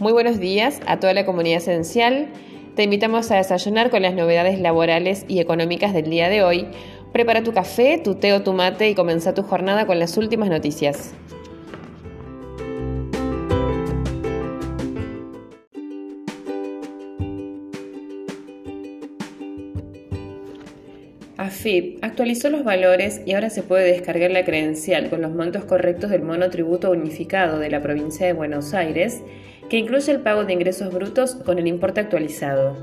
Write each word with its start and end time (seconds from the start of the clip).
Muy 0.00 0.12
buenos 0.12 0.40
días 0.40 0.80
a 0.88 0.98
toda 0.98 1.14
la 1.14 1.24
comunidad 1.24 1.58
esencial. 1.58 2.26
Te 2.74 2.82
invitamos 2.82 3.30
a 3.30 3.36
desayunar 3.36 3.90
con 3.90 4.02
las 4.02 4.12
novedades 4.12 4.58
laborales 4.58 5.24
y 5.28 5.38
económicas 5.38 5.94
del 5.94 6.10
día 6.10 6.28
de 6.28 6.42
hoy. 6.42 6.66
Prepara 7.12 7.44
tu 7.44 7.52
café, 7.52 7.98
tu 8.02 8.16
té 8.16 8.32
o 8.32 8.42
tu 8.42 8.52
mate 8.54 8.90
y 8.90 8.96
comienza 8.96 9.34
tu 9.34 9.44
jornada 9.44 9.86
con 9.86 10.00
las 10.00 10.16
últimas 10.16 10.48
noticias. 10.48 11.14
AFIP 21.36 22.02
actualizó 22.02 22.50
los 22.50 22.64
valores 22.64 23.22
y 23.26 23.34
ahora 23.34 23.48
se 23.48 23.62
puede 23.62 23.92
descargar 23.92 24.32
la 24.32 24.44
credencial 24.44 25.08
con 25.08 25.22
los 25.22 25.32
montos 25.32 25.64
correctos 25.64 26.10
del 26.10 26.22
monotributo 26.22 26.90
unificado 26.90 27.60
de 27.60 27.70
la 27.70 27.80
provincia 27.80 28.26
de 28.26 28.32
Buenos 28.32 28.74
Aires, 28.74 29.22
que 29.68 29.78
incluye 29.78 30.12
el 30.12 30.20
pago 30.20 30.44
de 30.44 30.52
ingresos 30.52 30.92
brutos 30.92 31.34
con 31.34 31.58
el 31.58 31.66
importe 31.66 32.00
actualizado. 32.00 32.76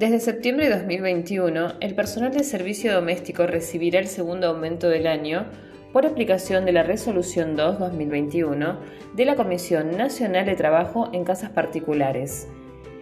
Desde 0.00 0.18
septiembre 0.18 0.70
de 0.70 0.76
2021, 0.76 1.74
el 1.80 1.94
personal 1.94 2.32
de 2.32 2.42
servicio 2.42 2.94
doméstico 2.94 3.46
recibirá 3.46 3.98
el 3.98 4.06
segundo 4.06 4.46
aumento 4.46 4.88
del 4.88 5.06
año 5.06 5.44
por 5.92 6.06
aplicación 6.06 6.64
de 6.64 6.72
la 6.72 6.82
Resolución 6.82 7.54
2-2021 7.54 8.78
de 9.14 9.24
la 9.26 9.36
Comisión 9.36 9.96
Nacional 9.98 10.46
de 10.46 10.54
Trabajo 10.54 11.10
en 11.12 11.24
Casas 11.24 11.50
Particulares. 11.50 12.48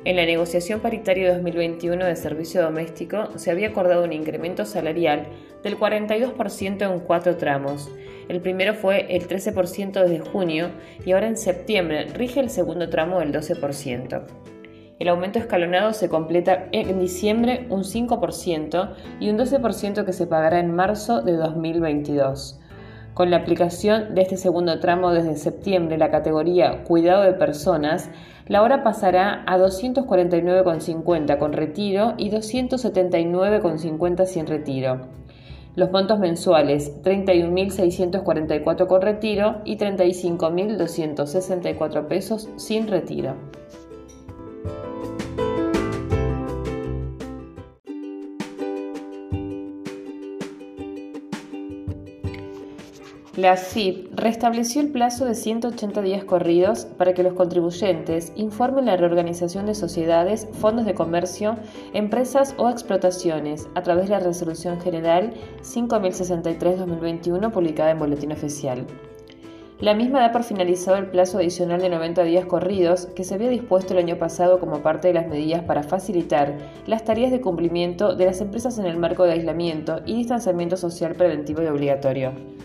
En 0.05 0.17
la 0.17 0.25
negociación 0.25 0.81
paritaria 0.81 1.35
2021 1.35 2.05
de 2.05 2.15
servicio 2.15 2.63
doméstico 2.63 3.37
se 3.37 3.51
había 3.51 3.69
acordado 3.69 4.05
un 4.05 4.13
incremento 4.13 4.65
salarial 4.65 5.27
del 5.65 5.77
42% 5.77 6.93
en 6.93 7.01
cuatro 7.01 7.37
tramos. 7.37 7.91
El 8.29 8.41
primero 8.41 8.75
fue 8.75 9.15
el 9.15 9.27
13% 9.27 10.05
desde 10.05 10.21
junio 10.21 10.71
y 11.05 11.13
ahora 11.13 11.27
en 11.27 11.37
septiembre 11.37 12.07
rige 12.15 12.39
el 12.39 12.49
segundo 12.49 12.89
tramo 12.89 13.19
del 13.19 13.33
12%. 13.33 14.23
El 15.01 15.09
aumento 15.09 15.39
escalonado 15.39 15.93
se 15.93 16.09
completa 16.09 16.69
en 16.73 17.01
diciembre 17.01 17.67
un 17.69 17.83
5% 17.83 18.95
y 19.21 19.31
un 19.31 19.39
12% 19.39 20.05
que 20.05 20.13
se 20.13 20.27
pagará 20.27 20.61
en 20.61 20.75
marzo 20.75 21.23
de 21.23 21.33
2022. 21.33 22.61
Con 23.19 23.31
la 23.33 23.39
aplicación 23.39 24.15
de 24.15 24.23
este 24.23 24.37
segundo 24.37 24.79
tramo 24.79 25.11
desde 25.11 25.35
septiembre, 25.35 25.99
la 25.99 26.13
categoría 26.13 26.85
Cuidado 26.85 27.25
de 27.25 27.33
Personas, 27.33 28.09
la 28.47 28.63
hora 28.63 28.85
pasará 28.85 29.43
a 29.45 29.59
249,50 29.59 31.37
con 31.37 31.53
retiro 31.53 32.15
y 32.17 32.31
279,50 32.31 34.25
sin 34.25 34.47
retiro. 34.47 35.09
Los 35.75 35.91
montos 35.91 36.21
mensuales 36.21 36.93
31.644 37.03 38.87
con 38.87 39.03
retiro 39.03 39.63
y 39.65 39.79
35.264 39.79 42.07
pesos 42.07 42.49
sin 42.55 42.87
retiro. 42.87 43.35
La 53.39 53.53
AFIP 53.53 54.19
restableció 54.19 54.81
el 54.81 54.89
plazo 54.89 55.25
de 55.25 55.37
180 55.37 56.03
días 56.03 56.25
corridos 56.25 56.87
para 56.87 57.15
que 57.15 57.23
los 57.23 57.35
contribuyentes 57.35 58.33
informen 58.35 58.87
la 58.87 58.97
reorganización 58.97 59.67
de 59.67 59.77
sociedades, 59.77 60.49
fondos 60.55 60.87
de 60.87 60.95
comercio, 60.95 61.55
empresas 61.95 62.57
o 62.59 62.69
explotaciones 62.69 63.69
a 63.77 63.85
través 63.85 64.07
de 64.07 64.11
la 64.11 64.19
Resolución 64.19 64.81
General 64.81 65.33
5063-2021 65.63 67.53
publicada 67.53 67.93
en 67.93 68.01
Boletín 68.01 68.33
Oficial. 68.33 68.85
La 69.79 69.95
misma 69.95 70.19
da 70.19 70.33
por 70.33 70.43
finalizado 70.43 70.97
el 70.97 71.07
plazo 71.07 71.39
adicional 71.39 71.81
de 71.81 71.91
90 71.91 72.25
días 72.25 72.45
corridos 72.45 73.07
que 73.07 73.23
se 73.23 73.35
había 73.35 73.51
dispuesto 73.51 73.93
el 73.93 74.01
año 74.01 74.19
pasado 74.19 74.59
como 74.59 74.83
parte 74.83 75.07
de 75.07 75.15
las 75.15 75.29
medidas 75.29 75.63
para 75.63 75.85
facilitar 75.85 76.59
las 76.89 77.05
tareas 77.05 77.31
de 77.31 77.41
cumplimiento 77.41 78.17
de 78.17 78.25
las 78.25 78.41
empresas 78.41 78.81
en 78.81 78.87
el 78.87 78.97
marco 78.97 79.23
de 79.23 79.35
aislamiento 79.35 80.01
y 80.07 80.17
distanciamiento 80.17 80.77
social 80.77 81.15
preventivo 81.15 81.63
y 81.63 81.67
obligatorio. 81.67 82.58